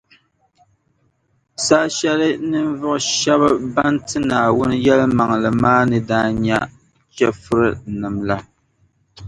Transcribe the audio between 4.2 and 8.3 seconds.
Naawuni yεlimaŋli maa ni daa nya chɛfurinim’